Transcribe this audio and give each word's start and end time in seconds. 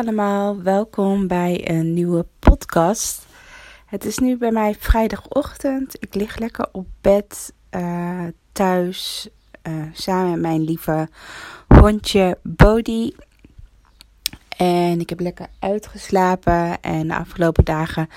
allemaal. 0.00 0.62
Welkom 0.62 1.26
bij 1.26 1.70
een 1.70 1.92
nieuwe 1.94 2.26
podcast. 2.38 3.26
Het 3.86 4.04
is 4.04 4.18
nu 4.18 4.36
bij 4.36 4.50
mij 4.50 4.74
vrijdagochtend. 4.74 5.96
Ik 6.02 6.14
lig 6.14 6.38
lekker 6.38 6.68
op 6.72 6.86
bed 7.00 7.52
eh, 7.70 8.24
thuis 8.52 9.28
eh, 9.62 9.72
samen 9.92 10.30
met 10.30 10.40
mijn 10.40 10.62
lieve 10.62 11.08
hondje 11.68 12.38
Bodhi. 12.42 13.12
En 14.56 15.00
ik 15.00 15.08
heb 15.08 15.20
lekker 15.20 15.46
uitgeslapen. 15.58 16.80
En 16.80 17.08
de 17.08 17.16
afgelopen 17.16 17.64
dagen 17.64 18.08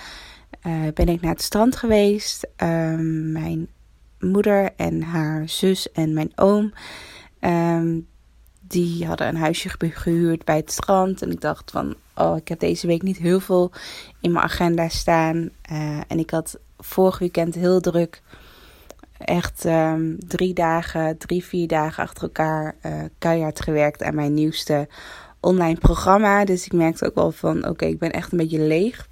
eh, 0.62 0.74
ben 0.94 1.08
ik 1.08 1.22
naar 1.22 1.32
het 1.32 1.42
strand 1.42 1.76
geweest. 1.76 2.48
Ehm, 2.56 3.32
mijn 3.32 3.68
moeder 4.20 4.70
en 4.76 5.02
haar 5.02 5.50
zus 5.50 5.92
en 5.92 6.14
mijn 6.14 6.32
oom. 6.36 6.74
ehm, 7.40 8.00
die 8.74 9.06
hadden 9.06 9.28
een 9.28 9.36
huisje 9.36 9.70
ge- 9.70 9.90
gehuurd 9.92 10.46
bij 10.46 10.56
het 10.56 10.72
strand. 10.72 11.22
En 11.22 11.32
ik 11.32 11.42
dacht 11.42 11.72
van, 11.72 11.96
oh, 12.16 12.38
ik 12.38 12.48
heb 12.48 12.60
deze 12.60 12.88
week 12.88 13.02
niet 13.02 13.18
heel 13.18 13.40
veel 13.40 13.72
in 14.22 14.32
mijn 14.32 14.46
agenda 14.46 14.90
staan. 14.90 15.50
Eh, 15.62 15.98
en 16.08 16.20
ik 16.20 16.30
had 16.30 16.60
vorig 16.78 17.20
weekend 17.20 17.56
heel 17.56 17.80
druk. 17.82 18.22
Echt 19.18 19.66
ehm, 19.66 20.16
drie 20.28 20.54
dagen, 20.54 21.18
drie, 21.18 21.44
vier 21.44 21.68
dagen 21.68 22.04
achter 22.04 22.24
elkaar 22.24 22.76
eh 22.82 23.02
keihard 23.18 23.62
gewerkt 23.62 24.04
aan 24.04 24.16
mijn 24.16 24.34
nieuwste 24.34 24.88
online 25.40 25.80
programma. 25.80 26.46
Dus 26.46 26.66
ik 26.66 26.74
merkte 26.74 27.06
ook 27.06 27.16
wel 27.16 27.32
van, 27.32 27.68
oké, 27.68 27.86
ik 27.86 28.00
ben 28.00 28.12
echt 28.12 28.32
een 28.32 28.38
beetje 28.38 28.60
leeg. 28.60 29.08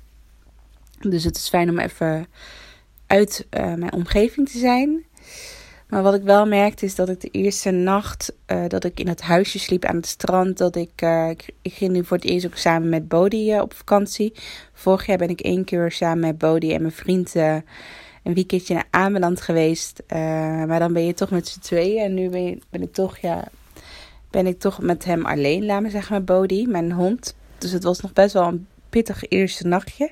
Dus 1.00 1.24
het 1.24 1.36
is 1.36 1.50
fijn 1.50 1.70
om 1.70 1.80
even 1.80 2.28
uit 3.08 3.48
eh, 3.50 3.74
mijn 3.74 3.94
omgeving 3.94 4.50
te 4.50 4.58
zijn. 4.58 5.06
Maar 5.92 6.04
wat 6.04 6.14
ik 6.14 6.24
wel 6.24 6.46
merkte 6.46 6.86
is 6.86 6.96
dat 6.96 7.10
ik 7.10 7.22
de 7.22 7.30
eerste 7.32 7.72
nacht 7.72 8.34
eh, 8.46 8.64
dat 8.68 8.84
ik 8.84 9.00
in 9.00 9.08
het 9.08 9.22
huisje 9.22 9.60
sliep 9.60 9.86
aan 9.86 9.96
het 9.96 10.06
strand, 10.06 10.58
dat 10.58 10.76
ik, 10.76 10.92
eh, 10.96 11.30
ik, 11.30 11.74
ging 11.74 11.92
nu 11.92 12.06
voor 12.06 12.18
het 12.18 12.26
eerst 12.26 12.46
ook 12.46 12.56
samen 12.56 12.90
met 12.90 13.08
Bodhi 13.08 13.52
eh, 13.52 13.62
op 13.62 13.74
vakantie. 13.74 14.34
Vorig 14.74 15.06
jaar 15.06 15.18
ben 15.18 15.30
ik 15.30 15.42
één 15.42 15.64
keer 15.64 15.92
samen 15.92 16.20
met 16.20 16.38
Bodhi 16.38 16.74
en 16.74 16.82
mijn 16.82 16.94
vriend 16.94 17.36
een 17.36 17.64
weekendje 18.34 18.74
naar 18.74 18.88
Ameland 18.90 19.42
geweest. 19.42 20.04
Maar 20.68 20.80
dan 20.80 20.94
ben 20.94 21.06
je 21.06 21.14
toch 21.14 21.30
met 21.30 21.48
z'n 21.48 21.60
tweeën 21.60 22.04
en 22.04 22.14
nu 22.14 22.30
ben, 22.30 22.62
ben 22.70 22.82
ik 22.82 22.94
toch 22.94 23.18
ja, 23.18 23.48
ben 24.30 24.48
ik 24.48 24.60
toch 24.60 24.82
met 24.82 25.06
hem 25.06 25.26
alleen, 25.26 25.66
laat 25.66 25.82
me 25.82 25.90
zeggen, 25.90 26.16
met 26.16 26.26
Bodhi, 26.26 26.66
mijn 26.68 26.92
hond. 26.92 27.36
Dus 27.58 27.72
het 27.72 27.84
was 27.84 28.00
nog 28.00 28.14
best 28.14 28.34
wel 28.34 28.48
een 28.48 28.68
pittig 28.90 29.24
eerste 29.28 29.68
nachtje. 29.68 30.12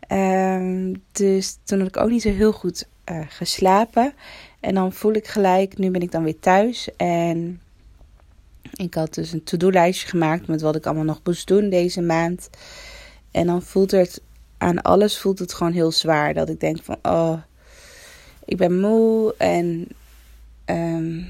Ehm, 0.00 0.94
dus 1.12 1.58
toen 1.64 1.78
had 1.78 1.88
ik 1.88 1.96
ook 1.96 2.10
niet 2.10 2.22
zo 2.22 2.30
heel 2.30 2.52
goed 2.52 2.88
geslapen. 3.28 4.12
En 4.60 4.74
dan 4.74 4.92
voel 4.92 5.12
ik 5.12 5.26
gelijk, 5.26 5.78
nu 5.78 5.90
ben 5.90 6.02
ik 6.02 6.12
dan 6.12 6.22
weer 6.22 6.38
thuis. 6.40 6.88
En 6.96 7.60
ik 8.72 8.94
had 8.94 9.14
dus 9.14 9.32
een 9.32 9.44
to-do-lijstje 9.44 10.08
gemaakt 10.08 10.46
met 10.46 10.60
wat 10.60 10.76
ik 10.76 10.86
allemaal 10.86 11.04
nog 11.04 11.20
moest 11.24 11.46
doen 11.46 11.70
deze 11.70 12.00
maand. 12.00 12.50
En 13.30 13.46
dan 13.46 13.62
voelt 13.62 13.90
het 13.90 14.22
aan 14.58 14.82
alles 14.82 15.18
voelt 15.18 15.38
het 15.38 15.54
gewoon 15.54 15.72
heel 15.72 15.92
zwaar. 15.92 16.34
Dat 16.34 16.48
ik 16.48 16.60
denk 16.60 16.82
van, 16.82 16.96
oh, 17.02 17.38
ik 18.44 18.56
ben 18.56 18.80
moe 18.80 19.34
en 19.38 19.86
ehm, 20.64 21.22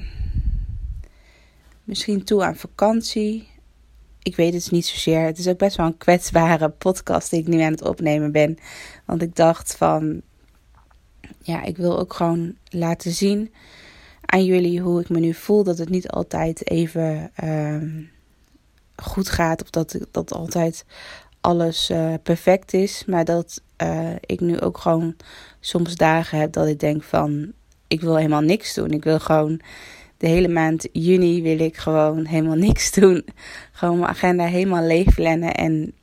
misschien 1.83 2.23
toe 2.23 2.43
aan 2.43 2.55
vakantie. 2.55 3.47
Ik 4.23 4.35
weet 4.35 4.53
het 4.53 4.71
niet 4.71 4.85
zozeer. 4.85 5.25
Het 5.25 5.37
is 5.37 5.47
ook 5.47 5.57
best 5.57 5.77
wel 5.77 5.85
een 5.85 5.97
kwetsbare 5.97 6.69
podcast 6.85 7.29
die 7.29 7.39
ik 7.39 7.47
nu 7.47 7.61
aan 7.61 7.71
het 7.71 7.87
opnemen 7.87 8.31
ben. 8.31 8.57
Want 9.05 9.21
ik 9.21 9.35
dacht 9.35 9.75
van, 9.75 10.21
ja, 11.41 11.63
ik 11.63 11.77
wil 11.77 11.99
ook 11.99 12.13
gewoon 12.13 12.55
laten 12.69 13.11
zien 13.11 13.53
aan 14.25 14.45
jullie 14.45 14.79
hoe 14.81 15.01
ik 15.01 15.09
me 15.09 15.19
nu 15.19 15.33
voel. 15.33 15.63
Dat 15.63 15.77
het 15.77 15.89
niet 15.89 16.09
altijd 16.09 16.69
even 16.69 17.31
ehm, 17.35 18.03
goed 18.95 19.29
gaat. 19.29 19.61
Of 19.61 19.69
dat, 19.69 19.97
dat 20.11 20.33
altijd 20.33 20.85
alles 21.41 21.89
eh, 21.89 22.13
perfect 22.23 22.73
is. 22.73 23.03
Maar 23.05 23.25
dat 23.25 23.61
eh, 23.75 24.15
ik 24.19 24.39
nu 24.39 24.59
ook 24.59 24.77
gewoon 24.77 25.15
soms 25.59 25.95
dagen 25.95 26.39
heb 26.39 26.51
dat 26.53 26.67
ik 26.67 26.79
denk 26.79 27.03
van... 27.03 27.51
Ik 27.87 28.01
wil 28.01 28.15
helemaal 28.15 28.41
niks 28.41 28.73
doen. 28.73 28.91
Ik 28.91 29.03
wil 29.03 29.19
gewoon 29.19 29.61
de 30.17 30.27
hele 30.27 30.47
maand 30.47 30.87
juni 30.91 31.41
wil 31.41 31.59
ik 31.59 31.77
gewoon 31.77 32.25
helemaal 32.25 32.57
niks 32.67 32.91
doen. 32.91 33.25
Gewoon 33.71 33.99
mijn 33.99 34.11
agenda 34.11 34.45
helemaal 34.45 34.83
leeg 34.83 35.13
plannen 35.13 35.53
en 35.53 35.93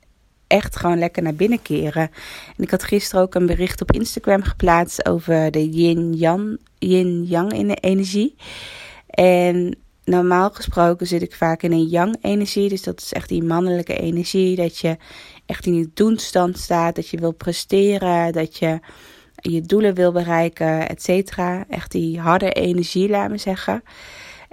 echt 0.47 0.75
gewoon 0.75 0.99
lekker 0.99 1.23
naar 1.23 1.35
binnen 1.35 1.61
keren. 1.61 2.09
En 2.57 2.63
ik 2.63 2.71
had 2.71 2.83
gisteren 2.83 3.21
ook 3.21 3.35
een 3.35 3.45
bericht 3.45 3.81
op 3.81 3.91
Instagram 3.91 4.43
geplaatst 4.43 5.05
over 5.05 5.51
de 5.51 5.69
yin-yang 5.69 6.59
yin 6.79 7.71
energie. 7.81 8.35
En 9.07 9.77
normaal 10.03 10.49
gesproken 10.49 11.07
zit 11.07 11.21
ik 11.21 11.35
vaak 11.35 11.63
in 11.63 11.71
een 11.71 11.87
yang 11.87 12.17
energie. 12.21 12.69
Dus 12.69 12.83
dat 12.83 13.01
is 13.01 13.13
echt 13.13 13.29
die 13.29 13.43
mannelijke 13.43 13.97
energie. 13.97 14.55
Dat 14.55 14.77
je 14.77 14.97
echt 15.45 15.65
in 15.65 15.73
die 15.73 15.91
doenstand 15.93 16.57
staat. 16.57 16.95
Dat 16.95 17.09
je 17.09 17.17
wil 17.17 17.33
presteren. 17.33 18.33
Dat 18.33 18.57
je 18.57 18.79
je 19.41 19.61
doelen 19.61 19.93
wil 19.93 20.11
bereiken, 20.11 20.89
et 20.89 21.03
cetera. 21.03 21.65
Echt 21.69 21.91
die 21.91 22.19
harde 22.19 22.51
energie, 22.51 23.09
laat 23.09 23.29
me 23.29 23.37
zeggen. 23.37 23.83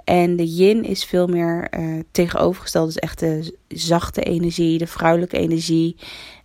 En 0.05 0.35
de 0.35 0.53
yin 0.53 0.83
is 0.83 1.03
veel 1.05 1.27
meer 1.27 1.67
eh, 1.69 1.99
tegenovergesteld. 2.11 2.85
Dus 2.85 2.99
echt 2.99 3.19
de 3.19 3.57
zachte 3.67 4.21
energie, 4.21 4.77
de 4.77 4.87
vrouwelijke 4.87 5.37
energie. 5.37 5.95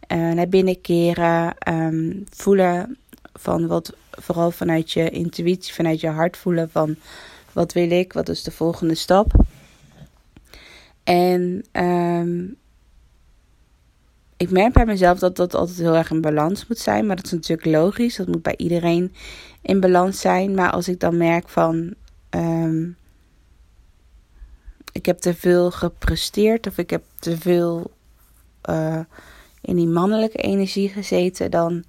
eh, 0.07 0.19
naar 0.33 0.49
binnen 0.49 0.81
keren, 0.81 1.59
ehm, 1.59 2.13
voelen 2.31 2.99
van 3.33 3.67
wat, 3.67 3.95
vooral 4.11 4.51
vanuit 4.51 4.93
je 4.93 5.11
intuïtie, 5.11 5.75
vanuit 5.75 6.01
je 6.01 6.09
hart 6.09 6.37
voelen 6.37 6.71
van 6.71 6.97
wat 7.53 7.73
wil 7.73 7.91
ik, 7.91 8.13
wat 8.13 8.29
is 8.29 8.43
de 8.43 8.51
volgende 8.51 8.95
stap. 8.95 9.33
En 11.05 11.65
ehm, 11.73 12.45
ik 14.37 14.51
merk 14.51 14.73
bij 14.73 14.85
mezelf 14.87 15.19
dat 15.19 15.37
dat 15.37 15.55
altijd 15.55 15.79
heel 15.79 15.95
erg 15.97 16.11
in 16.11 16.21
balans 16.21 16.67
moet 16.67 16.79
zijn. 16.79 17.07
Maar 17.07 17.17
dat 17.17 17.25
is 17.25 17.33
natuurlijk 17.33 17.69
logisch. 17.69 18.17
Dat 18.17 18.27
moet 18.27 18.43
bij 18.43 18.55
iedereen 18.57 19.13
in 19.63 19.81
balans 19.81 20.21
zijn. 20.21 20.55
Maar 20.55 20.71
als 20.71 20.89
ik 20.89 21.01
dan 21.01 21.17
merk 21.17 21.49
van. 21.49 21.95
ehm, 22.31 22.89
ik 24.93 25.07
heb 25.07 25.19
te 25.19 25.35
veel 25.35 25.71
gepresteerd. 25.71 26.67
Of 26.67 26.79
ik 26.79 26.91
heb 26.91 27.03
te 27.19 27.39
veel 27.39 27.91
eh, 28.61 29.01
in 29.61 29.77
die 29.77 29.89
mannelijke 29.89 30.39
energie 30.39 30.89
gezeten. 30.89 31.51
Dan 31.51 31.85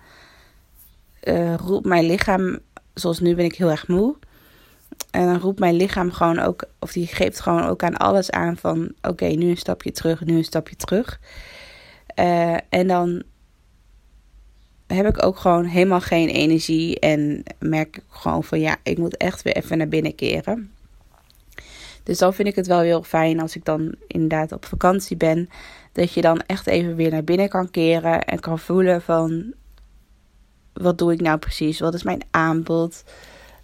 eh, 1.19 1.55
roept 1.55 1.85
mijn 1.85 2.05
lichaam. 2.05 2.59
Zoals 2.93 3.19
nu 3.19 3.35
ben 3.35 3.45
ik 3.45 3.55
heel 3.55 3.69
erg 3.69 3.87
moe. 3.87 4.15
En 5.11 5.25
dan 5.25 5.39
roept 5.39 5.59
mijn 5.59 5.75
lichaam 5.75 6.11
gewoon 6.11 6.39
ook. 6.39 6.63
Of 6.79 6.91
die 6.91 7.07
geeft 7.07 7.39
gewoon 7.39 7.63
ook 7.63 7.83
aan 7.83 7.97
alles 7.97 8.31
aan 8.31 8.57
van. 8.57 8.93
Oké, 9.01 9.25
nu 9.25 9.49
een 9.49 9.57
stapje 9.57 9.91
terug. 9.91 10.25
Nu 10.25 10.37
een 10.37 10.43
stapje 10.43 10.75
terug. 10.75 11.19
Eh, 12.15 12.57
en 12.69 12.87
dan 12.87 13.23
heb 14.87 15.07
ik 15.07 15.25
ook 15.25 15.37
gewoon 15.37 15.65
helemaal 15.65 16.01
geen 16.01 16.27
energie. 16.27 16.99
En 16.99 17.43
merk 17.59 17.97
ik 17.97 18.03
gewoon 18.09 18.43
van 18.43 18.59
ja, 18.59 18.77
ik 18.83 18.97
moet 18.97 19.17
echt 19.17 19.41
weer 19.41 19.55
even 19.55 19.77
naar 19.77 19.87
binnen 19.87 20.15
keren. 20.15 20.71
Dus 22.03 22.17
dan 22.17 22.33
vind 22.33 22.47
ik 22.47 22.55
het 22.55 22.67
wel 22.67 22.79
heel 22.79 23.03
fijn 23.03 23.39
als 23.39 23.55
ik 23.55 23.65
dan 23.65 23.95
inderdaad 24.07 24.51
op 24.51 24.65
vakantie 24.65 25.17
ben. 25.17 25.49
Dat 25.91 26.13
je 26.13 26.21
dan 26.21 26.39
echt 26.39 26.67
even 26.67 26.95
weer 26.95 27.11
naar 27.11 27.23
binnen 27.23 27.49
kan 27.49 27.71
keren. 27.71 28.23
En 28.23 28.39
kan 28.39 28.59
voelen 28.59 29.01
van 29.01 29.53
wat 30.73 30.97
doe 30.97 31.13
ik 31.13 31.21
nou 31.21 31.37
precies? 31.37 31.79
Wat 31.79 31.93
is 31.93 32.03
mijn 32.03 32.21
aanbod? 32.31 33.03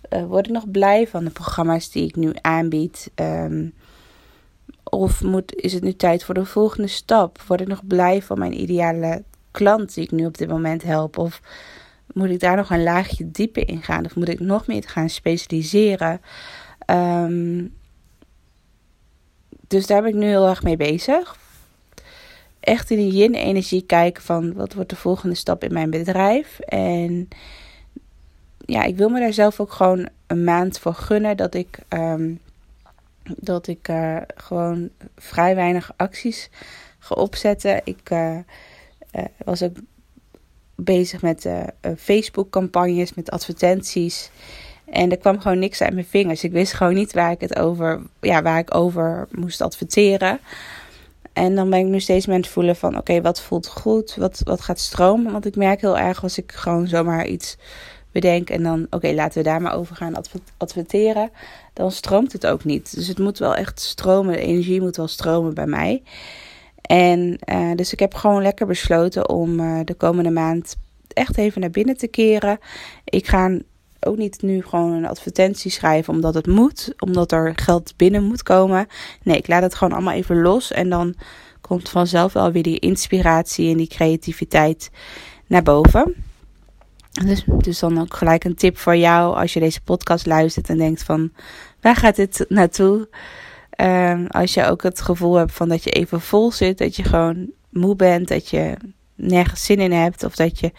Eh, 0.02 0.26
word 0.26 0.46
ik 0.46 0.52
nog 0.52 0.72
blij 0.72 1.08
van 1.08 1.24
de 1.24 1.32
programma's 1.32 1.92
die 1.92 2.08
ik 2.08 2.16
nu 2.16 2.32
aanbied? 2.42 3.12
Ehm, 3.16 3.68
of 4.84 5.24
moet, 5.24 5.56
is 5.56 5.74
het 5.74 5.84
nu 5.84 5.94
tijd 5.94 6.24
voor 6.24 6.34
de 6.34 6.46
volgende 6.46 6.88
stap? 6.88 7.42
Word 7.42 7.62
ik 7.62 7.68
nog 7.68 7.88
blij 7.88 8.22
van 8.22 8.40
mijn 8.40 8.62
ideale 8.62 9.24
klant 9.52 9.94
die 9.94 10.04
ik 10.04 10.12
nu 10.12 10.26
op 10.26 10.38
dit 10.38 10.50
moment 10.50 10.84
help? 10.84 11.18
Of 11.18 11.42
moet 12.14 12.30
ik 12.30 12.40
daar 12.40 12.56
nog 12.56 12.70
een 12.70 12.84
laagje 12.84 13.32
dieper 13.32 13.68
in 13.68 13.84
gaan? 13.84 14.06
Of 14.06 14.16
moet 14.16 14.30
ik 14.30 14.40
nog 14.40 14.68
meer 14.68 14.84
gaan 14.86 15.10
specialiseren? 15.10 16.22
Ehm, 16.80 17.66
dus 19.68 19.88
daar 19.88 20.02
ben 20.02 20.10
ik 20.10 20.16
nu 20.16 20.28
heel 20.28 20.48
erg 20.48 20.64
mee 20.64 20.78
bezig. 20.78 21.38
Echt 22.60 22.92
in 22.92 22.98
die 22.98 23.12
yin-energie 23.12 23.86
kijken 23.86 24.24
van 24.24 24.54
wat 24.54 24.74
wordt 24.74 24.90
de 24.90 24.96
volgende 24.96 25.36
stap 25.36 25.64
in 25.64 25.74
mijn 25.74 25.90
bedrijf. 25.90 26.60
En 26.60 27.28
ja, 28.66 28.84
ik 28.84 28.98
wil 28.98 29.10
me 29.10 29.20
daar 29.20 29.34
zelf 29.34 29.60
ook 29.60 29.72
gewoon 29.72 30.10
een 30.28 30.44
maand 30.44 30.80
voor 30.80 30.94
gunnen. 30.94 31.38
Dat 31.38 31.54
ik, 31.54 31.80
ehm, 31.88 32.34
dat 33.24 33.68
ik 33.68 33.88
eh, 33.88 34.18
gewoon 34.36 34.90
vrij 35.16 35.56
weinig 35.56 35.92
acties 35.96 36.50
ga 37.00 37.16
opzetten. 37.16 37.82
Ik 37.84 38.10
eh, 38.10 38.38
eh, 39.12 39.26
was 39.46 39.64
ook 39.64 39.78
bezig 40.76 41.22
met 41.22 41.50
Facebook-campagnes, 41.98 43.14
met 43.14 43.32
advertenties. 43.32 44.32
En 44.90 45.12
er 45.12 45.18
kwam 45.18 45.40
gewoon 45.40 45.60
niks 45.60 45.82
uit 45.82 45.94
mijn 45.94 46.06
vingers. 46.06 46.44
Ik 46.44 46.52
wist 46.52 46.74
gewoon 46.74 46.94
niet 46.94 47.14
waar 47.14 47.32
ik 47.32 47.42
het 47.42 47.60
over, 47.60 48.02
ja, 48.22 48.42
waar 48.42 48.60
ik 48.60 48.76
over 48.76 49.28
moest 49.32 49.62
adverteren. 49.62 50.40
En 51.34 51.56
dan 51.56 51.70
ben 51.70 51.80
ik 51.80 51.86
nu 51.86 52.00
steeds 52.00 52.26
meer 52.26 52.36
aan 52.36 52.42
het 52.42 52.50
voelen 52.50 52.76
van... 52.76 52.98
oké, 52.98 53.22
wat 53.22 53.42
voelt 53.42 53.68
goed? 53.68 54.16
Wat, 54.16 54.42
wat 54.44 54.62
gaat 54.62 54.80
stromen? 54.80 55.32
Want 55.32 55.46
ik 55.46 55.56
merk 55.56 55.82
heel 55.82 55.98
erg 55.98 56.24
als 56.24 56.38
ik 56.38 56.52
gewoon 56.52 56.88
zomaar 56.88 57.28
iets 57.28 57.58
bedenk... 58.12 58.50
en 58.50 58.64
dan, 58.64 58.88
oké, 58.90 59.12
laten 59.12 59.38
we 59.38 59.44
daar 59.44 59.62
maar 59.62 59.74
over 59.74 59.96
gaan 59.96 60.16
adver- 60.16 60.40
adverteren... 60.58 61.32
dan 61.74 61.92
stroomt 61.92 62.34
het 62.34 62.48
ook 62.48 62.64
niet. 62.64 62.96
Dus 62.96 63.08
het 63.08 63.20
moet 63.20 63.38
wel 63.38 63.56
echt 63.56 63.80
stromen. 63.80 64.34
De 64.34 64.40
energie 64.40 64.82
moet 64.82 64.98
wel 64.98 65.08
stromen 65.08 65.54
bij 65.54 65.68
mij. 65.68 66.04
En 66.82 67.38
eh, 67.40 67.72
dus 67.76 67.94
ik 67.94 68.00
heb 68.00 68.14
gewoon 68.14 68.42
lekker 68.42 68.68
besloten 68.68 69.30
om 69.30 69.60
eh, 69.60 69.80
de 69.84 69.94
komende 69.94 70.32
maand... 70.32 70.76
echt 71.14 71.38
even 71.38 71.62
naar 71.62 71.70
binnen 71.70 71.98
te 71.98 72.08
keren. 72.08 72.58
Ik 73.04 73.28
ga 73.28 73.58
ook 74.08 74.18
niet 74.18 74.42
nu 74.42 74.64
gewoon 74.64 74.92
een 74.92 75.06
advertentie 75.06 75.72
schrijven 75.72 76.14
omdat 76.14 76.34
het 76.34 76.48
moet, 76.48 76.94
omdat 77.00 77.32
er 77.32 77.54
geld 77.56 77.94
binnen 77.96 78.24
moet 78.24 78.44
komen. 78.44 78.88
Nee, 79.24 79.38
ik 79.38 79.48
laat 79.48 79.62
het 79.62 79.76
gewoon 79.76 79.94
allemaal 79.94 80.14
even 80.14 80.42
los 80.42 80.72
en 80.72 80.90
dan 80.90 81.16
komt 81.62 81.90
vanzelf 81.90 82.34
wel 82.34 82.52
weer 82.52 82.64
die 82.64 82.80
inspiratie 82.80 83.72
en 83.72 83.78
die 83.78 83.88
creativiteit 83.88 84.90
naar 85.48 85.64
boven. 85.64 86.16
Dus, 87.26 87.44
dus 87.58 87.80
dan 87.80 88.00
ook 88.00 88.14
gelijk 88.14 88.44
een 88.44 88.56
tip 88.56 88.78
voor 88.78 88.96
jou 88.96 89.36
als 89.36 89.54
je 89.54 89.60
deze 89.60 89.82
podcast 89.82 90.26
luistert 90.26 90.70
en 90.70 90.78
denkt 90.78 91.04
van 91.04 91.32
waar 91.82 91.96
gaat 91.96 92.16
dit 92.16 92.46
naartoe? 92.50 93.10
Ehm, 93.70 94.26
als 94.26 94.54
je 94.54 94.66
ook 94.66 94.84
het 94.84 95.02
gevoel 95.02 95.36
hebt 95.36 95.54
van 95.54 95.70
dat 95.70 95.84
je 95.84 95.90
even 95.90 96.22
vol 96.22 96.52
zit, 96.52 96.78
dat 96.78 96.96
je 96.96 97.04
gewoon 97.04 97.50
moe 97.70 97.96
bent, 97.96 98.28
dat 98.28 98.50
je 98.50 98.78
nergens 99.16 99.66
zin 99.66 99.80
in 99.80 99.92
hebt 99.92 100.24
of 100.24 100.36
dat 100.36 100.60
je 100.60 100.72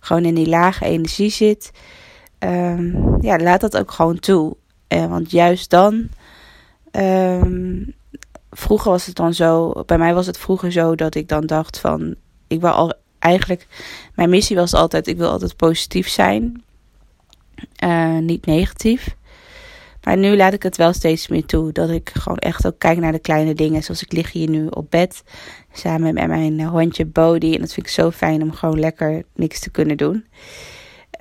gewoon 0.00 0.24
in 0.24 0.34
die 0.34 0.48
lage 0.48 0.84
energie 0.84 1.30
zit 1.30 1.70
um, 2.44 3.16
ja, 3.20 3.38
laat 3.38 3.60
dat 3.60 3.76
ook 3.76 3.90
gewoon 3.90 4.18
toe. 4.18 4.56
Uh, 4.88 5.06
want 5.06 5.30
juist 5.30 5.70
dan. 5.70 6.08
Um, 6.92 7.94
vroeger 8.50 8.90
was 8.90 9.06
het 9.06 9.16
dan 9.16 9.34
zo. 9.34 9.72
Bij 9.86 9.98
mij 9.98 10.14
was 10.14 10.26
het 10.26 10.38
vroeger 10.38 10.72
zo 10.72 10.94
dat 10.94 11.14
ik 11.14 11.28
dan 11.28 11.46
dacht 11.46 11.80
van. 11.80 12.14
Ik 12.46 12.60
wil 12.60 12.70
al 12.70 12.92
eigenlijk. 13.18 13.66
Mijn 14.14 14.30
missie 14.30 14.56
was 14.56 14.74
altijd. 14.74 15.06
Ik 15.06 15.16
wil 15.16 15.30
altijd 15.30 15.56
positief 15.56 16.08
zijn. 16.08 16.62
Uh, 17.84 18.18
niet 18.18 18.46
negatief. 18.46 19.16
Maar 20.02 20.16
nu 20.16 20.36
laat 20.36 20.52
ik 20.52 20.62
het 20.62 20.76
wel 20.76 20.92
steeds 20.92 21.28
meer 21.28 21.46
toe. 21.46 21.72
Dat 21.72 21.90
ik 21.90 22.10
gewoon 22.14 22.38
echt 22.38 22.66
ook 22.66 22.78
kijk 22.78 22.98
naar 22.98 23.12
de 23.12 23.18
kleine 23.18 23.54
dingen. 23.54 23.82
Zoals 23.82 24.02
ik 24.02 24.12
lig 24.12 24.32
hier 24.32 24.48
nu 24.48 24.66
op 24.66 24.90
bed. 24.90 25.22
Samen 25.72 26.14
met 26.14 26.26
mijn 26.26 26.64
hondje 26.64 27.06
Bodie. 27.06 27.54
En 27.54 27.60
dat 27.60 27.72
vind 27.72 27.86
ik 27.86 27.92
zo 27.92 28.10
fijn 28.10 28.42
om 28.42 28.52
gewoon 28.52 28.78
lekker 28.78 29.22
niks 29.34 29.60
te 29.60 29.70
kunnen 29.70 29.96
doen. 29.96 30.24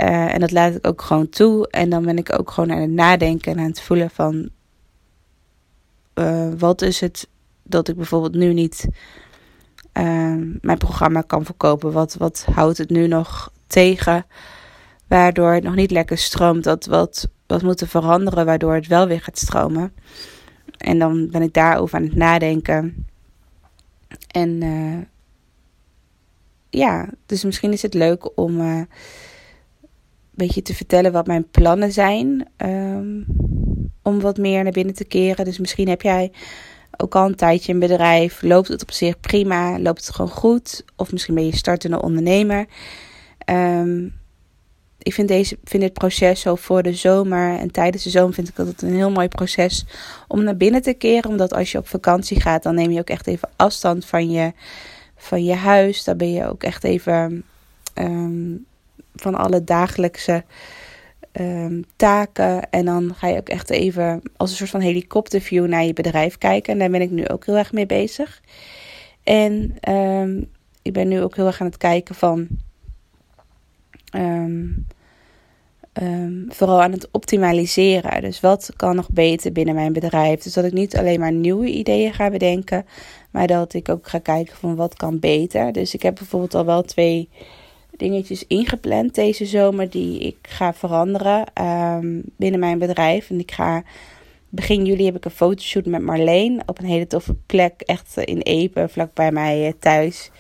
Uh, 0.02 0.34
en 0.34 0.40
dat 0.40 0.52
laat 0.52 0.76
ik 0.76 0.88
ook 0.88 1.02
gewoon 1.02 1.30
toe. 1.30 1.68
En 1.70 1.90
dan 1.90 2.06
ben 2.06 2.18
ik 2.18 2.40
ook 2.40 2.52
gewoon 2.52 2.72
aan 2.72 2.82
het 2.82 2.90
nadenken 2.90 3.52
en 3.52 3.60
aan 3.60 3.66
het 3.66 3.82
voelen 3.82 4.10
van... 4.10 4.50
Uh, 6.20 6.50
wat 6.58 6.82
is 6.82 7.00
het 7.00 7.28
dat 7.64 7.88
ik 7.88 7.96
bijvoorbeeld 7.96 8.34
nu 8.36 8.54
niet 8.54 8.88
uh, 9.98 10.44
mijn 10.62 10.78
programma 10.78 11.22
kan 11.22 11.46
verkopen? 11.46 11.92
Wat, 11.92 12.14
wat 12.14 12.46
houdt 12.52 12.78
het 12.78 12.90
nu 12.90 13.08
nog 13.08 13.52
tegen? 13.68 14.26
Waardoor 15.08 15.54
het 15.54 15.64
nog 15.64 15.76
niet 15.76 15.92
lekker 15.92 16.18
stroomt. 16.18 16.66
Wat, 16.86 17.28
wat 17.48 17.62
moet 17.62 17.82
er 17.82 17.88
veranderen 17.88 18.46
waardoor 18.46 18.74
het 18.74 18.88
wel 18.88 19.08
weer 19.08 19.22
gaat 19.22 19.38
stromen? 19.38 19.94
En 20.78 21.00
dan 21.00 21.30
ben 21.30 21.42
ik 21.42 21.54
daarover 21.54 21.98
aan 21.98 22.04
het 22.04 22.16
nadenken. 22.16 23.06
En 24.28 24.60
ja, 26.70 27.10
dus 27.26 27.44
misschien 27.44 27.72
is 27.72 27.82
het 27.82 27.94
leuk 27.94 28.38
om 28.38 28.86
beetje 30.36 30.62
te 30.62 30.76
vertellen 30.76 31.12
wat 31.12 31.28
mijn 31.28 31.50
plannen 31.50 31.92
zijn. 31.92 32.48
Um, 32.58 33.26
om 34.04 34.20
wat 34.22 34.38
meer 34.38 34.64
naar 34.64 34.72
binnen 34.72 34.96
te 34.96 35.06
keren. 35.06 35.46
Dus 35.46 35.60
misschien 35.60 35.90
heb 35.90 36.02
jij 36.02 36.32
ook 36.98 37.16
al 37.16 37.26
een 37.26 37.36
tijdje 37.36 37.74
een 37.74 37.80
bedrijf. 37.80 38.42
Loopt 38.42 38.68
het 38.68 38.82
op 38.82 38.92
zich 38.92 39.20
prima? 39.20 39.80
Loopt 39.80 40.06
het 40.06 40.16
gewoon 40.16 40.32
goed? 40.32 40.86
Of 40.96 41.12
misschien 41.12 41.36
ben 41.36 41.46
je 41.46 41.56
startende 41.56 42.02
ondernemer. 42.02 42.66
Um, 43.50 44.22
ik 44.98 45.14
vind, 45.14 45.28
deze, 45.28 45.58
vind 45.64 45.84
dit 45.84 45.94
proces 45.94 46.42
zo 46.42 46.56
voor 46.56 46.84
de 46.84 46.94
zomer 46.94 47.60
en 47.60 47.72
tijdens 47.72 48.04
de 48.04 48.10
zomer 48.10 48.34
vind 48.34 48.48
ik 48.48 48.56
dat 48.56 48.68
het 48.68 48.82
een 48.82 48.96
heel 48.96 49.12
mooi 49.12 49.28
proces 49.28 49.86
om 50.28 50.44
naar 50.44 50.58
binnen 50.58 50.82
te 50.82 50.94
keren. 50.94 51.30
Omdat 51.30 51.54
als 51.54 51.72
je 51.72 51.78
op 51.78 51.88
vakantie 51.88 52.42
gaat, 52.42 52.64
dan 52.64 52.76
neem 52.76 52.92
je 52.92 53.00
ook 53.00 53.10
echt 53.10 53.28
even 53.28 53.50
afstand 53.56 54.06
van 54.06 54.32
je, 54.32 54.52
van 55.16 55.44
je 55.44 55.54
huis. 55.54 56.04
Dan 56.04 56.18
ben 56.18 56.32
je 56.32 56.48
ook 56.48 56.64
echt 56.64 56.84
even 56.84 57.44
um, 57.96 58.66
van 59.16 59.36
alle 59.36 59.64
dagelijkse 59.64 60.44
um, 61.40 61.84
taken. 61.96 62.70
En 62.70 62.86
dan 62.86 63.16
ga 63.16 63.28
je 63.28 63.38
ook 63.38 63.50
echt 63.50 63.70
even 63.70 64.22
als 64.38 64.50
een 64.50 64.58
soort 64.58 64.70
van 64.70 64.80
helikopterview 64.80 65.68
naar 65.68 65.84
je 65.84 65.94
bedrijf 65.94 66.38
kijken. 66.38 66.74
En 66.74 66.80
daar 66.80 66.90
ben 66.90 67.02
ik 67.02 67.12
nu 67.12 67.28
ook 67.28 67.46
heel 67.46 67.58
erg 67.58 67.72
mee 67.72 67.86
bezig. 67.86 68.42
En 69.24 69.76
um, 69.90 70.50
ik 70.82 70.94
ben 70.94 71.08
nu 71.08 71.22
ook 71.22 71.36
heel 71.36 71.46
erg 71.46 71.62
aan 71.62 71.68
het 71.68 71.78
kijken 71.78 72.16
van. 72.16 72.48
Um, 74.16 74.86
vooral 76.48 76.82
aan 76.82 76.92
het 76.92 77.08
optimaliseren. 77.12 78.22
Dus 78.22 78.40
wat 78.40 78.72
kan 78.76 78.96
nog 78.96 79.10
beter 79.12 79.52
binnen 79.52 79.76
mijn 79.76 79.94
bedrijf? 79.94 80.42
Dus 80.42 80.54
dat 80.54 80.66
ik 80.66 80.74
niet 80.74 80.98
alleen 80.98 81.20
maar 81.20 81.32
nieuwe 81.32 81.68
ideeën 81.68 82.14
ga 82.14 82.30
bedenken, 82.30 82.86
maar 83.32 83.48
dat 83.48 83.74
ik 83.74 83.90
ook 83.90 84.08
ga 84.08 84.20
kijken 84.20 84.56
van 84.56 84.76
wat 84.76 84.94
kan 84.94 85.20
beter. 85.20 85.72
Dus 85.72 85.94
ik 85.94 86.02
heb 86.02 86.16
bijvoorbeeld 86.16 86.56
al 86.56 86.66
wel 86.66 86.84
twee 86.84 87.30
dingetjes 87.98 88.48
ingepland 88.48 89.16
deze 89.16 89.46
zomer 89.46 89.90
die 89.90 90.20
ik 90.20 90.38
ga 90.42 90.74
veranderen 90.74 91.46
um, 91.62 92.24
binnen 92.38 92.60
mijn 92.60 92.80
bedrijf. 92.80 93.30
En 93.30 93.40
ik 93.40 93.52
ga 93.52 93.84
begin 94.50 94.86
juli 94.86 95.06
heb 95.06 95.16
ik 95.16 95.26
een 95.26 95.32
fotoshoot 95.32 95.86
met 95.86 96.02
Marleen 96.02 96.62
op 96.66 96.80
een 96.80 96.86
hele 96.86 97.08
toffe 97.08 97.36
plek, 97.46 97.82
echt 97.82 98.18
in 98.18 98.40
Epe, 98.40 98.88
vlakbij 98.90 99.32
mij 99.32 99.74
thuis. 99.80 100.32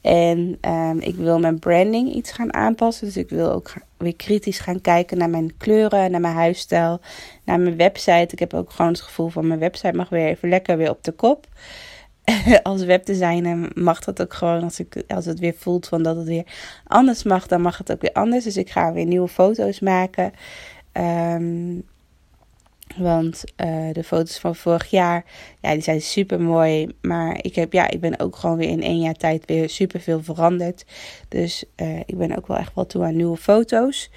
En 0.00 0.58
um, 0.68 1.00
ik 1.00 1.14
wil 1.14 1.38
mijn 1.38 1.58
branding 1.58 2.14
iets 2.14 2.32
gaan 2.32 2.54
aanpassen. 2.54 3.06
Dus 3.06 3.16
ik 3.16 3.30
wil 3.30 3.50
ook 3.50 3.72
weer 3.96 4.16
kritisch 4.16 4.58
gaan 4.58 4.80
kijken 4.80 5.18
naar 5.18 5.30
mijn 5.30 5.56
kleuren, 5.56 6.10
naar 6.10 6.20
mijn 6.20 6.34
huisstijl, 6.34 7.00
naar 7.44 7.60
mijn 7.60 7.76
website. 7.76 8.28
Ik 8.32 8.38
heb 8.38 8.54
ook 8.54 8.70
gewoon 8.70 8.92
het 8.92 9.00
gevoel 9.00 9.28
van 9.28 9.46
mijn 9.46 9.60
website 9.60 9.96
mag 9.96 10.08
weer 10.08 10.26
even 10.26 10.48
lekker 10.48 10.76
weer 10.76 10.90
op 10.90 11.04
de 11.04 11.12
kop. 11.12 11.46
als 12.62 12.84
webdesigner 12.84 13.70
mag 13.74 14.00
dat 14.00 14.22
ook 14.22 14.34
gewoon, 14.34 14.62
als, 14.62 14.80
ik, 14.80 15.02
als 15.08 15.24
het 15.24 15.38
weer 15.38 15.54
voelt 15.56 15.88
van 15.88 16.02
dat 16.02 16.16
het 16.16 16.26
weer 16.26 16.46
anders 16.86 17.22
mag, 17.22 17.46
dan 17.46 17.60
mag 17.60 17.78
het 17.78 17.92
ook 17.92 18.00
weer 18.00 18.12
anders. 18.12 18.44
Dus 18.44 18.56
ik 18.56 18.70
ga 18.70 18.92
weer 18.92 19.06
nieuwe 19.06 19.28
foto's 19.28 19.80
maken. 19.80 20.32
Um, 20.92 21.84
want 22.96 23.44
uh, 23.56 23.92
de 23.92 24.04
foto's 24.04 24.38
van 24.38 24.56
vorig 24.56 24.90
jaar, 24.90 25.24
ja, 25.60 25.72
die 25.72 25.82
zijn 25.82 26.00
super 26.00 26.40
mooi. 26.40 26.88
Maar 27.00 27.38
ik, 27.42 27.54
heb, 27.54 27.72
ja, 27.72 27.88
ik 27.90 28.00
ben 28.00 28.20
ook 28.20 28.36
gewoon 28.36 28.56
weer 28.56 28.68
in 28.68 28.82
één 28.82 29.00
jaar 29.00 29.14
tijd 29.14 29.44
weer 29.46 29.68
super 29.68 30.00
veel 30.00 30.22
veranderd. 30.22 30.84
Dus 31.28 31.64
uh, 31.76 31.98
ik 31.98 32.18
ben 32.18 32.36
ook 32.36 32.46
wel 32.46 32.56
echt 32.56 32.74
wel 32.74 32.86
toe 32.86 33.04
aan 33.04 33.16
nieuwe 33.16 33.36
foto's. 33.36 34.10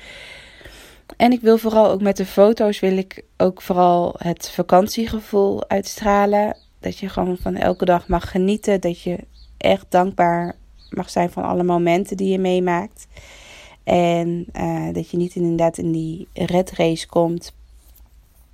En 1.17 1.31
ik 1.31 1.41
wil 1.41 1.57
vooral 1.57 1.89
ook 1.91 2.01
met 2.01 2.17
de 2.17 2.25
foto's, 2.25 2.79
wil 2.79 2.97
ik 2.97 3.23
ook 3.37 3.61
vooral 3.61 4.15
het 4.17 4.49
vakantiegevoel 4.49 5.69
uitstralen. 5.69 6.57
Dat 6.83 6.97
je 6.97 7.09
gewoon 7.09 7.37
van 7.37 7.55
elke 7.55 7.85
dag 7.85 8.07
mag 8.07 8.31
genieten. 8.31 8.81
Dat 8.81 9.01
je 9.01 9.17
echt 9.57 9.85
dankbaar 9.89 10.55
mag 10.89 11.09
zijn 11.09 11.29
van 11.29 11.43
alle 11.43 11.63
momenten 11.63 12.17
die 12.17 12.31
je 12.31 12.39
meemaakt. 12.39 13.07
En 13.83 14.45
uh, 14.55 14.93
dat 14.93 15.09
je 15.09 15.17
niet 15.17 15.35
inderdaad 15.35 15.77
in 15.77 15.91
die 15.91 16.27
red 16.33 16.71
race 16.71 17.07
komt 17.07 17.53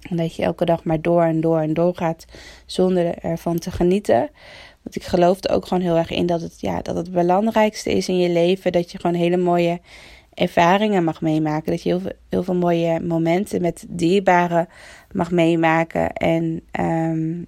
en 0.02 0.16
dat 0.16 0.36
je 0.36 0.44
elke 0.44 0.66
dag 0.66 0.84
maar 0.84 1.02
door 1.02 1.22
en 1.22 1.42
door 1.42 1.60
en 1.60 1.74
door 1.74 1.96
gaat 1.96 2.26
zonder 2.66 3.18
ervan 3.18 3.60
te 3.60 3.72
genieten. 3.72 4.30
Want 4.82 4.96
ik 4.96 5.04
geloof 5.04 5.44
er 5.44 5.52
ook 5.52 5.68
gewoon 5.68 5.84
heel 5.84 5.98
erg 5.98 6.10
in 6.10 6.26
dat 6.26 6.42
het, 6.42 6.62
ja, 6.62 6.82
dat 6.82 6.96
het 6.96 7.12
belangrijkste 7.12 7.92
is 7.92 8.08
in 8.08 8.18
je 8.18 8.30
leven. 8.30 8.72
Dat 8.72 8.92
je 8.92 9.00
gewoon 9.00 9.16
hele 9.16 9.38
mooie 9.38 9.80
ervaringen 10.34 11.04
mag 11.04 11.22
meemaken. 11.22 11.72
Dat 11.72 11.84
je 11.84 11.90
heel 11.90 12.00
veel, 12.00 12.12
heel 12.30 12.44
veel 12.44 12.56
mooie 12.56 13.00
momenten 13.00 13.62
met 13.62 13.86
dierbaren 13.88 14.68
mag 15.12 15.32
meemaken. 15.32 16.14
En 16.14 16.62
um, 16.80 17.46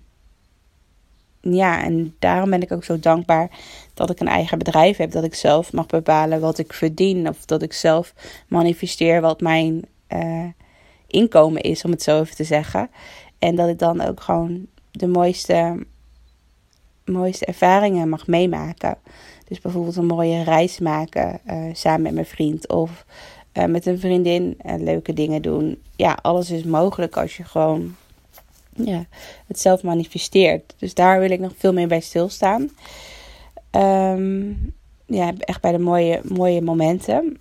ja, 1.41 1.83
en 1.83 2.15
daarom 2.19 2.49
ben 2.49 2.61
ik 2.61 2.71
ook 2.71 2.83
zo 2.83 2.99
dankbaar 2.99 3.49
dat 3.93 4.09
ik 4.09 4.19
een 4.19 4.27
eigen 4.27 4.57
bedrijf 4.57 4.97
heb. 4.97 5.11
Dat 5.11 5.23
ik 5.23 5.35
zelf 5.35 5.73
mag 5.73 5.85
bepalen 5.85 6.39
wat 6.39 6.57
ik 6.57 6.73
verdien. 6.73 7.27
Of 7.27 7.45
dat 7.45 7.61
ik 7.61 7.73
zelf 7.73 8.13
manifesteer 8.47 9.21
wat 9.21 9.41
mijn... 9.41 9.85
Uh, 10.09 10.45
inkomen 11.11 11.61
is, 11.61 11.83
om 11.83 11.91
het 11.91 12.03
zo 12.03 12.21
even 12.21 12.35
te 12.35 12.43
zeggen. 12.43 12.89
En 13.39 13.55
dat 13.55 13.69
ik 13.69 13.79
dan 13.79 14.01
ook 14.01 14.21
gewoon 14.21 14.65
de 14.91 15.07
mooiste, 15.07 15.85
mooiste 17.05 17.45
ervaringen 17.45 18.09
mag 18.09 18.27
meemaken. 18.27 18.97
Dus 19.47 19.59
bijvoorbeeld 19.59 19.95
een 19.95 20.05
mooie 20.05 20.43
reis 20.43 20.79
maken 20.79 21.39
uh, 21.47 21.63
samen 21.73 22.01
met 22.01 22.13
mijn 22.13 22.25
vriend. 22.25 22.67
Of 22.67 23.05
eh, 23.51 23.65
met 23.65 23.85
een 23.85 23.99
vriendin 23.99 24.55
eh, 24.57 24.75
leuke 24.77 25.13
dingen 25.13 25.41
doen. 25.41 25.81
Ja, 25.95 26.17
alles 26.21 26.51
is 26.51 26.63
mogelijk 26.63 27.17
als 27.17 27.37
je 27.37 27.43
gewoon 27.43 27.95
ja, 28.73 29.05
het 29.47 29.59
zelf 29.59 29.83
manifesteert. 29.83 30.73
Dus 30.77 30.93
daar 30.93 31.19
wil 31.19 31.31
ik 31.31 31.39
nog 31.39 31.53
veel 31.57 31.73
meer 31.73 31.87
bij 31.87 31.99
stilstaan. 31.99 32.69
Ehm, 33.69 34.49
ja, 35.05 35.33
echt 35.37 35.61
bij 35.61 35.71
de 35.71 35.79
mooie, 35.79 36.21
mooie 36.23 36.61
momenten. 36.61 37.39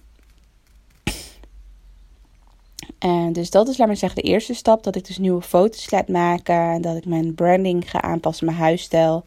En 2.99 3.33
dus 3.33 3.51
dat 3.51 3.69
is, 3.69 3.79
laat 3.79 3.87
maar 3.87 3.97
zeggen, 3.97 4.23
de 4.23 4.29
eerste 4.29 4.55
stap. 4.55 4.83
Dat 4.83 4.97
ik 4.97 5.07
dus 5.07 5.19
nieuwe 5.19 5.43
foto's 5.43 5.91
laat 5.91 6.09
maken. 6.09 6.83
Dat 6.83 6.97
ik 6.97 7.05
mijn 7.07 7.35
branding 7.35 7.91
ga 7.91 8.03
aanpassen, 8.03 8.47
mijn 8.47 8.59
huisstijl, 8.59 9.25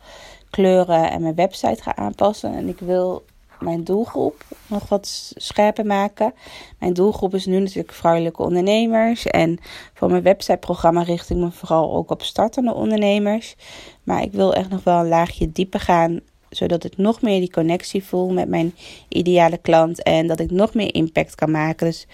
kleuren 0.50 1.12
en 1.12 1.22
mijn 1.22 1.36
website 1.36 1.82
ga 1.82 1.96
aanpassen. 1.96 2.54
En 2.54 2.68
ik 2.68 2.80
wil 2.80 3.24
mijn 3.64 3.84
doelgroep 3.84 4.44
nog 4.68 4.90
wat 4.90 5.34
scherper 5.36 5.86
maken. 5.86 6.34
Mijn 6.80 6.94
doelgroep 6.94 7.34
is 7.36 7.46
nu 7.46 7.60
natuurlijk 7.60 7.94
vrouwelijke 7.94 8.44
ondernemers. 8.44 9.26
En 9.26 9.60
voor 9.94 10.10
mijn 10.10 10.24
websiteprogramma 10.24 11.02
richt 11.02 11.30
ik 11.30 11.38
me 11.38 11.52
vooral 11.52 11.94
ook 11.94 12.12
op 12.12 12.22
startende 12.22 12.74
ondernemers. 12.74 13.56
Maar 14.04 14.22
ik 14.22 14.32
wil 14.32 14.54
echt 14.54 14.70
nog 14.70 14.84
wel 14.84 15.00
een 15.00 15.08
laagje 15.08 15.52
dieper 15.52 15.80
gaan. 15.80 16.20
Zodat 16.50 16.84
ik 16.84 16.98
nog 16.98 17.22
meer 17.22 17.40
die 17.40 17.52
connectie 17.52 18.04
voel 18.04 18.30
met 18.30 18.48
mijn 18.48 18.76
ideale 19.08 19.58
klant. 19.58 20.04
En 20.04 20.28
dat 20.28 20.40
ik 20.40 20.52
nog 20.52 20.74
meer 20.74 20.94
impact 20.94 21.36
kan 21.36 21.52
maken. 21.52 21.88
Dus 21.88 22.08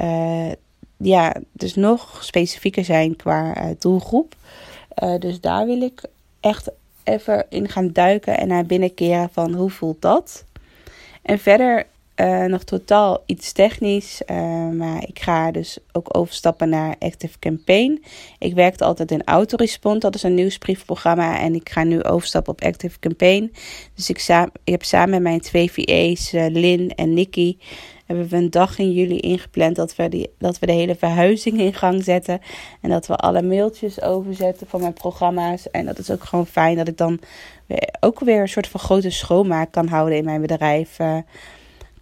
uh, 0.00 0.52
ja, 0.96 1.36
dus 1.52 1.74
nog 1.74 2.24
specifieker 2.24 2.84
zijn 2.84 3.16
qua 3.16 3.56
uh, 3.56 3.70
doelgroep. 3.78 4.34
Uh, 5.02 5.18
dus 5.18 5.40
daar 5.40 5.66
wil 5.66 5.82
ik 5.82 6.02
echt 6.40 6.70
even 7.04 7.46
in 7.48 7.68
gaan 7.68 7.92
duiken 7.92 8.38
en 8.38 8.48
naar 8.48 8.66
binnen 8.66 8.94
keren 8.94 9.28
van 9.32 9.54
hoe 9.54 9.70
voelt 9.70 10.02
dat. 10.02 10.44
En 11.26 11.38
verder 11.38 11.86
uh, 12.20 12.44
nog 12.44 12.64
totaal 12.64 13.22
iets 13.26 13.52
technisch. 13.52 14.22
Uh, 14.26 14.36
maar 14.70 15.02
ik 15.06 15.20
ga 15.20 15.50
dus 15.50 15.78
ook 15.92 16.16
overstappen 16.16 16.68
naar 16.68 16.94
Active 16.98 17.38
Campaign. 17.38 18.02
Ik 18.38 18.54
werkte 18.54 18.84
altijd 18.84 19.10
in 19.10 19.24
Autorespond, 19.24 20.00
dat 20.00 20.14
is 20.14 20.22
een 20.22 20.34
nieuwsbriefprogramma. 20.34 21.40
En 21.40 21.54
ik 21.54 21.68
ga 21.68 21.84
nu 21.84 22.02
overstappen 22.02 22.52
op 22.52 22.62
Active 22.62 22.98
Campaign. 22.98 23.52
Dus 23.94 24.10
ik, 24.10 24.26
ik 24.64 24.72
heb 24.72 24.82
samen 24.82 25.10
met 25.10 25.22
mijn 25.22 25.40
twee 25.40 25.72
VA's, 25.72 26.32
uh, 26.32 26.46
Lin 26.48 26.94
en 26.94 27.14
Nikki, 27.14 27.58
hebben 28.06 28.28
we 28.28 28.36
een 28.36 28.50
dag 28.50 28.78
in 28.78 28.92
juli 28.92 29.18
ingepland 29.18 29.76
dat 29.76 29.96
we, 29.96 30.30
dat 30.38 30.58
we 30.58 30.66
de 30.66 30.72
hele 30.72 30.94
verhuizing 30.94 31.58
in 31.58 31.74
gang 31.74 32.04
zetten. 32.04 32.40
En 32.80 32.90
dat 32.90 33.06
we 33.06 33.16
alle 33.16 33.42
mailtjes 33.42 34.02
overzetten 34.02 34.66
van 34.66 34.80
mijn 34.80 34.92
programma's. 34.92 35.70
En 35.70 35.86
dat 35.86 35.98
is 35.98 36.10
ook 36.10 36.24
gewoon 36.24 36.46
fijn 36.46 36.76
dat 36.76 36.88
ik 36.88 36.96
dan 36.96 37.20
ook 38.00 38.20
weer 38.20 38.40
een 38.40 38.48
soort 38.48 38.68
van 38.68 38.80
grote 38.80 39.10
schoonmaak 39.10 39.72
kan 39.72 39.88
houden 39.88 40.18
in 40.18 40.24
mijn 40.24 40.40
bedrijf. 40.40 40.98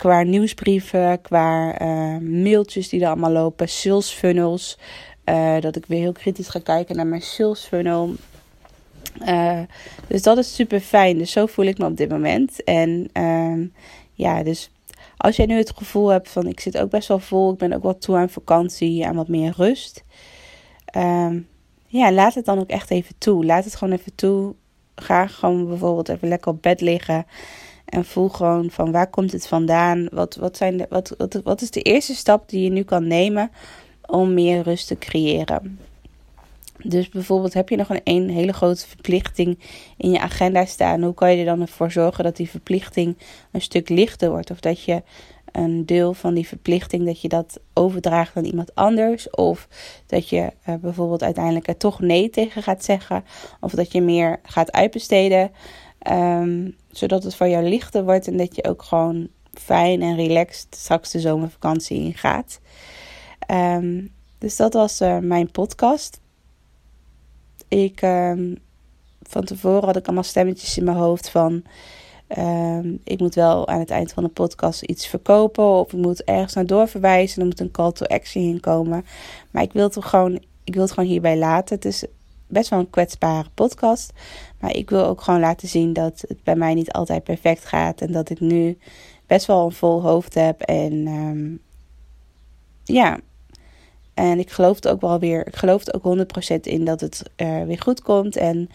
Qua 0.04 0.22
nieuwsbrieven, 0.22 1.20
qua 1.20 1.80
uh, 1.82 2.18
mailtjes 2.18 2.88
die 2.88 3.00
er 3.00 3.06
allemaal 3.06 3.30
lopen, 3.30 3.68
sales 3.68 4.10
funnels. 4.10 4.78
Uh, 5.24 5.60
dat 5.60 5.76
ik 5.76 5.86
weer 5.86 5.98
heel 5.98 6.12
kritisch 6.12 6.48
ga 6.48 6.58
kijken 6.58 6.96
naar 6.96 7.06
mijn 7.06 7.22
sales 7.22 7.64
funnel. 7.64 8.14
Uh, 9.26 9.60
dus 10.06 10.22
dat 10.22 10.38
is 10.38 10.54
super 10.54 10.80
fijn. 10.80 11.18
Dus 11.18 11.30
zo 11.30 11.46
voel 11.46 11.64
ik 11.64 11.78
me 11.78 11.86
op 11.86 11.96
dit 11.96 12.08
moment. 12.08 12.64
En 12.64 13.08
uh, 13.12 13.66
ja, 14.12 14.42
dus 14.42 14.70
als 15.16 15.36
jij 15.36 15.46
nu 15.46 15.56
het 15.56 15.72
gevoel 15.76 16.08
hebt 16.08 16.28
van 16.28 16.46
ik 16.46 16.60
zit 16.60 16.78
ook 16.78 16.90
best 16.90 17.08
wel 17.08 17.18
vol, 17.18 17.52
ik 17.52 17.58
ben 17.58 17.72
ook 17.72 17.82
wat 17.82 18.00
toe 18.00 18.16
aan 18.16 18.30
vakantie 18.30 19.04
en 19.04 19.14
wat 19.14 19.28
meer 19.28 19.52
rust. 19.56 20.04
Um, 20.96 21.48
ja, 21.86 22.12
laat 22.12 22.34
het 22.34 22.44
dan 22.44 22.58
ook 22.58 22.70
echt 22.70 22.90
even 22.90 23.14
toe. 23.18 23.44
Laat 23.44 23.64
het 23.64 23.76
gewoon 23.76 23.94
even 23.94 24.14
toe. 24.14 24.54
Ga 24.94 25.26
gewoon 25.26 25.66
bijvoorbeeld 25.68 26.08
even 26.08 26.28
lekker 26.28 26.52
op 26.52 26.62
bed 26.62 26.80
liggen. 26.80 27.26
En 27.94 28.04
voel 28.04 28.28
gewoon 28.28 28.70
van 28.70 28.92
waar 28.92 29.10
komt 29.10 29.32
het 29.32 29.46
vandaan? 29.46 30.08
Wat, 30.10 30.36
wat, 30.36 30.56
zijn 30.56 30.76
de, 30.76 30.86
wat, 30.88 31.14
wat, 31.18 31.40
wat 31.44 31.60
is 31.60 31.70
de 31.70 31.82
eerste 31.82 32.14
stap 32.14 32.48
die 32.48 32.64
je 32.64 32.70
nu 32.70 32.82
kan 32.82 33.06
nemen 33.06 33.50
om 34.06 34.34
meer 34.34 34.62
rust 34.62 34.86
te 34.86 34.98
creëren? 34.98 35.78
Dus 36.82 37.08
bijvoorbeeld 37.08 37.54
heb 37.54 37.68
je 37.68 37.76
nog 37.76 37.88
een, 37.88 38.00
een 38.04 38.30
hele 38.30 38.52
grote 38.52 38.86
verplichting 38.86 39.58
in 39.96 40.10
je 40.10 40.20
agenda 40.20 40.64
staan. 40.64 41.02
Hoe 41.02 41.14
kan 41.14 41.32
je 41.32 41.38
er 41.38 41.44
dan 41.44 41.60
ervoor 41.60 41.90
zorgen 41.90 42.24
dat 42.24 42.36
die 42.36 42.50
verplichting 42.50 43.16
een 43.50 43.60
stuk 43.60 43.88
lichter 43.88 44.30
wordt? 44.30 44.50
Of 44.50 44.60
dat 44.60 44.82
je 44.82 45.02
een 45.52 45.86
deel 45.86 46.14
van 46.14 46.34
die 46.34 46.48
verplichting, 46.48 47.06
dat 47.06 47.20
je 47.20 47.28
dat 47.28 47.60
overdraagt 47.72 48.36
aan 48.36 48.44
iemand 48.44 48.74
anders. 48.74 49.30
Of 49.30 49.68
dat 50.06 50.28
je 50.28 50.52
uh, 50.68 50.74
bijvoorbeeld 50.74 51.22
uiteindelijk 51.22 51.68
er 51.68 51.76
toch 51.76 52.00
nee 52.00 52.30
tegen 52.30 52.62
gaat 52.62 52.84
zeggen. 52.84 53.24
Of 53.60 53.72
dat 53.72 53.92
je 53.92 54.00
meer 54.00 54.40
gaat 54.42 54.72
uitbesteden. 54.72 55.50
Um, 56.10 56.76
zodat 56.90 57.22
het 57.22 57.34
voor 57.34 57.48
jou 57.48 57.68
lichter 57.68 58.04
wordt 58.04 58.26
en 58.26 58.36
dat 58.36 58.56
je 58.56 58.64
ook 58.64 58.82
gewoon 58.82 59.28
fijn 59.52 60.02
en 60.02 60.16
relaxed 60.16 60.66
straks 60.70 61.10
de 61.10 61.20
zomervakantie 61.20 62.00
in 62.00 62.14
gaat. 62.14 62.60
Um, 63.50 64.12
dus 64.38 64.56
dat 64.56 64.72
was 64.72 65.00
uh, 65.00 65.18
mijn 65.18 65.50
podcast. 65.50 66.20
Ik, 67.68 68.02
um, 68.02 68.58
van 69.22 69.44
tevoren 69.44 69.84
had 69.84 69.96
ik 69.96 70.04
allemaal 70.04 70.22
stemmetjes 70.22 70.78
in 70.78 70.84
mijn 70.84 70.96
hoofd 70.96 71.28
van... 71.28 71.64
Ik 73.04 73.20
moet 73.20 73.34
wel 73.34 73.68
aan 73.68 73.78
het 73.78 73.90
eind 73.90 74.12
van 74.12 74.22
de 74.22 74.28
podcast 74.28 74.82
iets 74.82 75.06
verkopen. 75.06 75.64
Of 75.64 75.92
ik 75.92 75.98
moet 75.98 76.24
ergens 76.24 76.54
naar 76.54 76.66
doorverwijzen. 76.66 77.40
Er 77.40 77.46
moet 77.46 77.60
een 77.60 77.70
call 77.70 77.92
to 77.92 78.06
action 78.06 78.44
in 78.44 78.60
komen. 78.60 79.04
Maar 79.50 79.62
ik 79.62 79.72
wil 79.72 79.84
het 79.84 80.04
gewoon, 80.04 80.42
ik 80.64 80.74
wil 80.74 80.82
het 80.82 80.92
gewoon 80.92 81.08
hierbij 81.08 81.38
laten. 81.38 81.74
Het 81.74 81.84
is 81.84 82.04
best 82.54 82.70
wel 82.70 82.78
een 82.78 82.90
kwetsbare 82.90 83.48
podcast. 83.54 84.12
Maar 84.60 84.76
ik 84.76 84.90
wil 84.90 85.04
ook 85.04 85.20
gewoon 85.20 85.40
laten 85.40 85.68
zien 85.68 85.92
dat 85.92 86.24
het 86.28 86.42
bij 86.42 86.56
mij 86.56 86.74
niet 86.74 86.92
altijd 86.92 87.24
perfect 87.24 87.64
gaat. 87.64 88.00
En 88.00 88.12
dat 88.12 88.30
ik 88.30 88.40
nu 88.40 88.78
best 89.26 89.46
wel 89.46 89.64
een 89.64 89.72
vol 89.72 90.02
hoofd 90.02 90.34
heb. 90.34 90.60
En 90.60 91.06
um, 91.06 91.60
ja, 92.84 93.18
en 94.14 94.38
ik 94.38 94.50
geloof 94.50 94.74
het 94.74 94.88
ook 94.88 95.00
wel 95.00 95.18
weer. 95.18 95.46
Ik 95.46 95.56
geloof 95.56 95.86
er 95.86 95.94
ook 95.94 96.16
100% 96.54 96.60
in 96.60 96.84
dat 96.84 97.00
het 97.00 97.22
uh, 97.36 97.62
weer 97.62 97.80
goed 97.80 98.02
komt. 98.02 98.36
En 98.36 98.68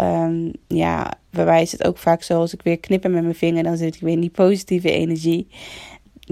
um, 0.00 0.52
ja, 0.66 1.12
bij 1.30 1.44
mij 1.44 1.62
is 1.62 1.72
het 1.72 1.84
ook 1.84 1.98
vaak 1.98 2.22
zo 2.22 2.40
als 2.40 2.52
ik 2.52 2.62
weer 2.62 2.78
knippen 2.78 3.10
met 3.10 3.22
mijn 3.22 3.34
vinger, 3.34 3.62
dan 3.62 3.76
zit 3.76 3.94
ik 3.94 4.00
weer 4.00 4.12
in 4.12 4.20
die 4.20 4.30
positieve 4.30 4.90
energie. 4.90 5.48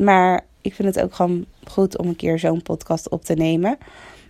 Maar 0.01 0.47
ik 0.61 0.75
vind 0.75 0.95
het 0.95 1.05
ook 1.05 1.15
gewoon 1.15 1.45
goed 1.65 1.99
om 1.99 2.09
een 2.09 2.17
keer 2.17 2.39
zo'n 2.39 2.63
podcast 2.63 3.09
op 3.09 3.25
te 3.25 3.35
nemen. 3.35 3.79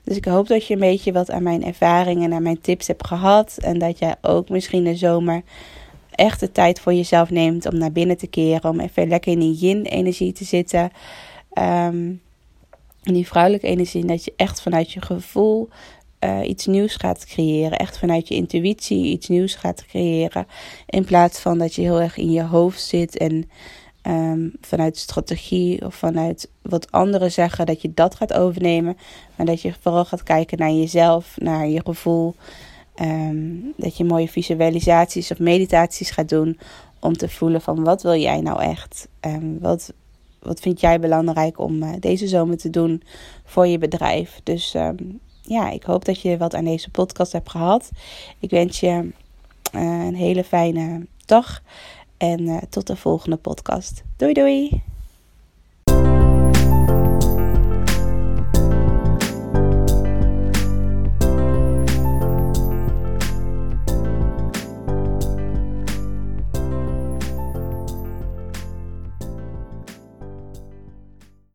Dus 0.06 0.16
ik 0.16 0.24
hoop 0.24 0.48
dat 0.48 0.66
je 0.66 0.74
een 0.74 0.80
beetje 0.80 1.12
wat 1.12 1.30
aan 1.30 1.42
mijn 1.42 1.64
ervaringen 1.64 2.24
en 2.24 2.32
aan 2.32 2.42
mijn 2.42 2.60
tips 2.60 2.86
hebt 2.86 3.06
gehad. 3.06 3.56
En 3.58 3.78
dat 3.78 3.98
jij 3.98 4.14
ook 4.22 4.48
misschien 4.48 4.84
de 4.84 4.96
zomer 4.96 5.42
echt 6.10 6.40
de 6.40 6.52
tijd 6.52 6.80
voor 6.80 6.94
jezelf 6.94 7.30
neemt 7.30 7.66
om 7.66 7.78
naar 7.78 7.92
binnen 7.92 8.16
te 8.16 8.26
keren. 8.26 8.70
Om 8.70 8.80
even 8.80 9.08
lekker 9.08 9.32
in 9.32 9.38
die 9.38 9.54
yin-energie 9.54 10.32
te 10.32 10.44
zitten. 10.44 10.90
Um, 11.58 12.20
in 13.02 13.14
die 13.14 13.26
vrouwelijke 13.26 13.66
energie. 13.66 14.00
En 14.00 14.06
dat 14.06 14.24
je 14.24 14.32
echt 14.36 14.62
vanuit 14.62 14.92
je 14.92 15.00
gevoel 15.00 15.68
uh, 16.20 16.48
iets 16.48 16.66
nieuws 16.66 16.96
gaat 16.96 17.26
creëren. 17.26 17.78
Echt 17.78 17.98
vanuit 17.98 18.28
je 18.28 18.34
intuïtie 18.34 19.04
iets 19.04 19.28
nieuws 19.28 19.54
gaat 19.54 19.86
creëren. 19.86 20.46
In 20.86 21.04
plaats 21.04 21.38
van 21.38 21.58
dat 21.58 21.74
je 21.74 21.82
heel 21.82 22.00
erg 22.00 22.16
in 22.16 22.30
je 22.30 22.42
hoofd 22.42 22.80
zit 22.80 23.16
en 23.16 23.50
um, 24.06 24.52
vanuit 24.60 24.96
strategie 24.96 25.84
of 25.84 25.94
vanuit 25.94 26.50
wat 26.62 26.92
anderen 26.92 27.32
zeggen, 27.32 27.66
dat 27.66 27.82
je 27.82 27.94
dat 27.94 28.14
gaat 28.14 28.32
overnemen. 28.32 28.96
Maar 29.36 29.46
dat 29.46 29.62
je 29.62 29.74
vooral 29.80 30.04
gaat 30.04 30.22
kijken 30.22 30.58
naar 30.58 30.72
jezelf, 30.72 31.36
naar 31.38 31.68
je 31.68 31.80
gevoel. 31.84 32.34
Um, 33.02 33.72
dat 33.76 33.96
je 33.96 34.04
mooie 34.04 34.28
visualisaties 34.28 35.30
of 35.30 35.38
meditaties 35.38 36.10
gaat 36.10 36.28
doen 36.28 36.58
om 37.00 37.16
te 37.16 37.28
voelen 37.28 37.60
van 37.60 37.84
wat 37.84 38.02
wil 38.02 38.16
jij 38.16 38.40
nou 38.40 38.62
echt? 38.62 39.08
Um, 39.20 39.58
wat, 39.60 39.92
wat 40.38 40.60
vind 40.60 40.80
jij 40.80 41.00
belangrijk 41.00 41.58
om 41.58 41.82
uh, 41.82 41.90
deze 42.00 42.28
zomer 42.28 42.56
te 42.56 42.70
doen 42.70 43.02
voor 43.44 43.66
je 43.66 43.78
bedrijf? 43.78 44.40
Dus 44.42 44.74
ja, 45.42 45.70
ik 45.70 45.82
hoop 45.82 46.04
dat 46.04 46.20
je 46.20 46.36
wat 46.36 46.54
aan 46.54 46.64
deze 46.64 46.90
podcast 46.90 47.32
hebt 47.32 47.50
gehad. 47.50 47.90
Ik 48.38 48.50
wens 48.50 48.80
je 48.80 49.08
uh, 49.74 50.04
een 50.06 50.14
hele 50.14 50.44
fijne 50.44 51.06
dag 51.24 51.62
en 52.16 52.40
uh, 52.40 52.56
tot 52.70 52.86
de 52.86 52.96
volgende 52.96 53.36
podcast. 53.36 54.04
Doei 54.16 54.32
doei! 54.32 54.82